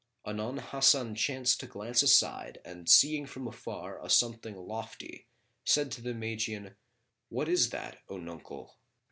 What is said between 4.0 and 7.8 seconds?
a something lofty said to the Magian, "What is